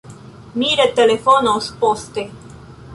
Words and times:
Mi 0.61 0.69
retelefonos 0.79 1.71
poste. 1.85 2.29